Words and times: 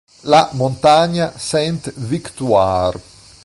La 0.23 0.49
montagna 0.55 1.31
Sainte-Victoire 1.37 2.95